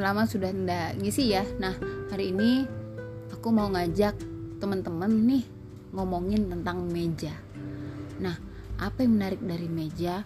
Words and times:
lama 0.00 0.24
sudah 0.24 0.52
tidak 0.52 0.96
ngisi 1.00 1.34
ya. 1.34 1.44
Nah, 1.58 1.74
hari 2.08 2.32
ini 2.32 2.64
aku 3.32 3.48
mau 3.52 3.68
ngajak 3.72 4.14
teman-teman 4.60 5.10
nih 5.26 5.44
ngomongin 5.96 6.46
tentang 6.52 6.86
meja. 6.86 7.34
Nah, 8.20 8.36
apa 8.80 9.02
yang 9.02 9.16
menarik 9.16 9.40
dari 9.40 9.68
meja? 9.68 10.22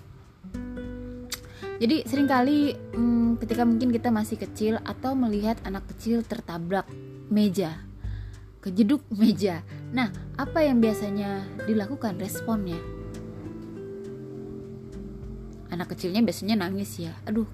Jadi 1.75 2.07
sering 2.07 2.31
kali 2.31 2.75
hmm, 2.75 3.43
ketika 3.43 3.67
mungkin 3.67 3.91
kita 3.91 4.15
masih 4.15 4.39
kecil 4.39 4.79
atau 4.87 5.19
melihat 5.19 5.59
anak 5.67 5.85
kecil 5.91 6.23
tertabrak 6.23 6.87
meja, 7.31 7.83
kejeduk 8.63 9.03
meja. 9.21 9.67
Nah, 9.91 10.11
apa 10.39 10.63
yang 10.63 10.79
biasanya 10.79 11.43
dilakukan 11.67 12.19
responnya? 12.19 12.79
Anak 15.75 15.91
kecilnya 15.95 16.23
biasanya 16.23 16.63
nangis 16.63 16.95
ya. 17.03 17.11
Aduh, 17.27 17.51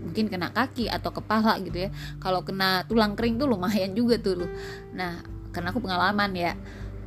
mungkin 0.00 0.32
kena 0.32 0.48
kaki 0.50 0.88
atau 0.88 1.12
kepala 1.12 1.60
gitu 1.60 1.86
ya. 1.86 1.90
Kalau 2.18 2.40
kena 2.42 2.88
tulang 2.88 3.14
kering 3.14 3.36
tuh 3.36 3.46
lumayan 3.46 3.92
juga 3.92 4.16
tuh 4.16 4.44
loh. 4.44 4.50
Nah, 4.96 5.20
karena 5.52 5.70
aku 5.70 5.80
pengalaman 5.82 6.32
ya. 6.34 6.54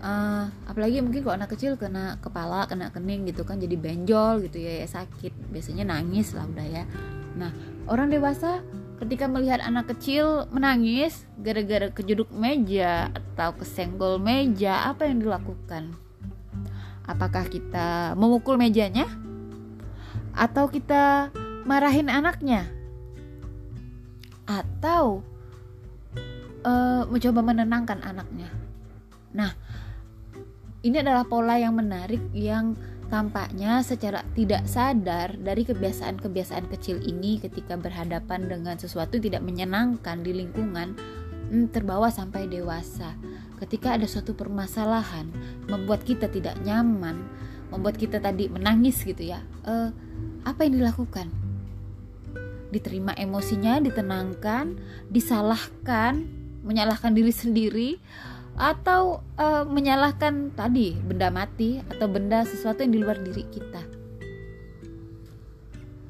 Uh, 0.04 0.52
apalagi 0.68 1.00
mungkin 1.00 1.24
kalau 1.24 1.40
anak 1.40 1.56
kecil 1.56 1.80
kena 1.80 2.20
kepala 2.20 2.68
kena 2.68 2.92
kening 2.92 3.24
gitu 3.24 3.48
kan 3.48 3.56
jadi 3.56 3.80
benjol 3.80 4.44
gitu 4.44 4.60
ya, 4.60 4.84
ya 4.84 4.88
sakit. 4.88 5.32
Biasanya 5.48 5.88
nangis 5.88 6.36
lah 6.36 6.44
udah 6.44 6.68
ya. 6.68 6.84
Nah 7.40 7.56
orang 7.88 8.12
dewasa 8.12 8.60
ketika 9.00 9.32
melihat 9.32 9.64
anak 9.64 9.96
kecil 9.96 10.44
menangis 10.52 11.24
gara-gara 11.40 11.88
kejeduk 11.88 12.28
meja 12.36 13.16
atau 13.16 13.56
kesenggol 13.56 14.20
meja 14.20 14.92
apa 14.92 15.08
yang 15.08 15.24
dilakukan? 15.24 15.96
Apakah 17.08 17.48
kita 17.48 18.12
memukul 18.20 18.60
mejanya? 18.60 19.08
Atau 20.36 20.68
kita 20.68 21.32
marahin 21.64 22.12
anaknya 22.12 22.68
atau 24.62 25.26
uh, 26.68 27.04
mencoba 27.10 27.42
menenangkan 27.42 28.04
anaknya 28.06 28.50
nah 29.34 29.52
ini 30.84 31.00
adalah 31.00 31.24
pola 31.24 31.56
yang 31.56 31.80
menarik 31.80 32.22
yang 32.36 32.76
tampaknya 33.14 33.86
secara 33.86 34.26
tidak 34.34 34.66
sadar 34.66 35.38
dari 35.38 35.62
kebiasaan-kebiasaan 35.70 36.66
kecil 36.74 36.98
ini 37.06 37.38
ketika 37.38 37.78
berhadapan 37.78 38.50
dengan 38.50 38.76
sesuatu 38.76 39.22
yang 39.22 39.26
tidak 39.30 39.44
menyenangkan 39.46 40.26
di 40.26 40.34
lingkungan 40.34 40.98
hmm, 41.54 41.70
terbawa 41.70 42.10
sampai 42.10 42.50
dewasa. 42.50 43.14
Ketika 43.62 43.96
ada 43.96 44.10
suatu 44.10 44.34
permasalahan 44.34 45.30
membuat 45.70 46.02
kita 46.02 46.26
tidak 46.28 46.58
nyaman, 46.66 47.22
membuat 47.70 48.02
kita 48.02 48.18
tadi 48.18 48.50
menangis 48.50 49.06
gitu 49.06 49.22
ya. 49.22 49.46
Eh, 49.70 49.90
apa 50.44 50.60
yang 50.66 50.82
dilakukan? 50.82 51.30
Diterima 52.74 53.14
emosinya, 53.14 53.78
ditenangkan, 53.78 54.82
disalahkan, 55.14 56.26
menyalahkan 56.66 57.14
diri 57.14 57.30
sendiri 57.30 58.02
atau 58.58 59.22
uh, 59.38 59.66
menyalahkan 59.66 60.54
tadi 60.54 60.94
benda 60.98 61.30
mati 61.34 61.82
atau 61.90 62.06
benda 62.10 62.46
sesuatu 62.46 62.82
yang 62.86 62.94
di 62.94 63.00
luar 63.02 63.18
diri 63.22 63.46
kita. 63.50 63.82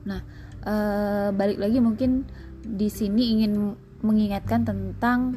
Nah, 0.08 0.22
uh, 0.68 1.30
balik 1.32 1.60
lagi 1.60 1.80
mungkin 1.80 2.28
di 2.64 2.88
sini 2.88 3.36
ingin 3.40 3.76
mengingatkan 4.04 4.68
tentang 4.68 5.36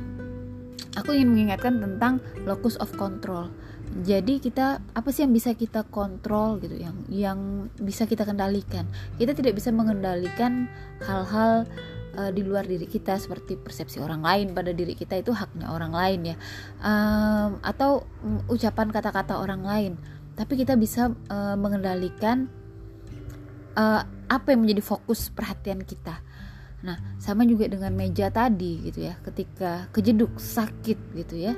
aku 0.96 1.12
ingin 1.14 1.30
mengingatkan 1.30 1.78
tentang 1.78 2.24
locus 2.48 2.80
of 2.80 2.90
control. 2.96 3.52
Jadi 4.02 4.42
kita 4.42 4.82
apa 4.96 5.08
sih 5.14 5.22
yang 5.22 5.32
bisa 5.32 5.54
kita 5.54 5.86
kontrol 5.86 6.58
gitu 6.58 6.74
yang 6.74 6.96
yang 7.06 7.38
bisa 7.78 8.08
kita 8.08 8.26
kendalikan. 8.26 8.88
Kita 9.14 9.36
tidak 9.36 9.54
bisa 9.54 9.70
mengendalikan 9.70 10.66
hal-hal 11.06 11.68
uh, 12.16 12.30
di 12.32 12.42
luar 12.42 12.64
diri 12.64 12.88
kita 12.88 13.20
seperti 13.20 13.60
persepsi 13.60 14.00
orang 14.00 14.24
lain 14.24 14.56
pada 14.56 14.72
diri 14.72 14.96
kita 14.96 15.20
itu 15.20 15.30
haknya 15.36 15.68
orang 15.70 15.92
lain 15.92 16.34
ya 16.34 16.36
um, 16.80 17.60
atau 17.60 18.08
um, 18.24 18.40
ucapan 18.48 18.88
kata-kata 18.90 19.36
orang 19.36 19.62
lain 19.62 19.92
tapi 20.36 20.56
kita 20.56 20.74
bisa 20.76 21.12
uh, 21.28 21.56
mengendalikan 21.56 22.48
uh, 23.76 24.02
apa 24.26 24.46
yang 24.52 24.64
menjadi 24.66 24.82
fokus 24.82 25.30
perhatian 25.30 25.84
kita 25.84 26.18
nah 26.84 27.00
sama 27.16 27.48
juga 27.48 27.66
dengan 27.72 27.88
meja 27.96 28.28
tadi 28.28 28.84
gitu 28.84 29.08
ya 29.08 29.16
ketika 29.24 29.88
kejeduk 29.92 30.36
sakit 30.36 30.98
gitu 31.16 31.34
ya. 31.36 31.54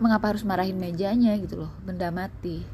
Mengapa 0.00 0.32
harus 0.32 0.46
marahin 0.46 0.80
mejanya 0.80 1.36
gitu 1.36 1.66
loh 1.66 1.72
benda 1.84 2.08
mati. 2.08 2.64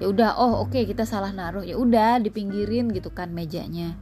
Ya 0.00 0.08
udah 0.08 0.34
oh 0.40 0.64
oke 0.64 0.74
okay, 0.74 0.82
kita 0.88 1.04
salah 1.04 1.30
naruh. 1.30 1.62
Ya 1.62 1.76
udah 1.76 2.18
dipinggirin 2.22 2.90
gitu 2.90 3.12
kan 3.12 3.30
mejanya. 3.30 3.94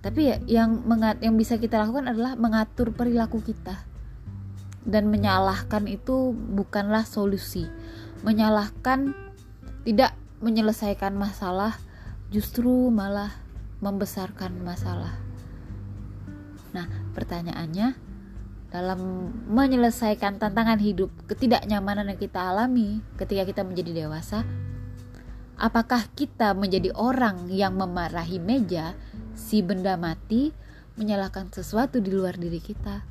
Tapi 0.00 0.20
ya 0.22 0.36
yang 0.46 0.86
mengat 0.86 1.18
yang 1.18 1.34
bisa 1.34 1.58
kita 1.58 1.82
lakukan 1.82 2.06
adalah 2.06 2.38
mengatur 2.38 2.94
perilaku 2.94 3.42
kita. 3.42 3.82
Dan 4.86 5.10
menyalahkan 5.10 5.90
itu 5.90 6.30
bukanlah 6.30 7.02
solusi. 7.02 7.66
Menyalahkan 8.22 9.12
tidak 9.82 10.14
menyelesaikan 10.38 11.14
masalah 11.14 11.78
justru 12.30 12.90
malah 12.90 13.34
membesarkan 13.80 14.62
masalah 14.62 15.16
nah 16.72 16.86
pertanyaannya 17.16 17.96
dalam 18.68 19.32
menyelesaikan 19.48 20.36
tantangan 20.42 20.82
hidup 20.82 21.08
ketidaknyamanan 21.30 22.12
yang 22.12 22.20
kita 22.20 22.52
alami 22.52 23.00
ketika 23.16 23.48
kita 23.48 23.62
menjadi 23.64 24.04
dewasa 24.04 24.44
apakah 25.56 26.04
kita 26.12 26.52
menjadi 26.52 26.92
orang 26.92 27.48
yang 27.48 27.76
memarahi 27.80 28.36
meja 28.36 28.92
si 29.32 29.64
benda 29.64 29.96
mati 29.96 30.52
menyalahkan 30.96 31.52
sesuatu 31.52 32.00
di 32.00 32.08
luar 32.08 32.40
diri 32.40 32.56
kita, 32.56 33.04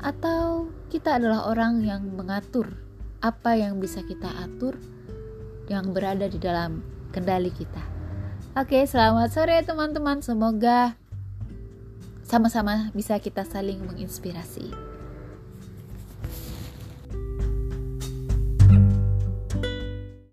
atau 0.00 0.72
kita 0.88 1.20
adalah 1.20 1.52
orang 1.52 1.84
yang 1.84 2.08
mengatur 2.16 2.72
apa 3.20 3.60
yang 3.60 3.76
bisa 3.76 4.00
kita 4.00 4.32
atur 4.40 4.80
yang 5.68 5.92
berada 5.92 6.24
di 6.24 6.40
dalam 6.40 6.80
kendali 7.12 7.52
kita. 7.52 7.99
Oke, 8.60 8.84
selamat 8.84 9.32
sore 9.32 9.56
teman-teman. 9.64 10.20
Semoga 10.20 10.92
sama-sama 12.28 12.92
bisa 12.92 13.16
kita 13.16 13.40
saling 13.48 13.80
menginspirasi. 13.88 14.68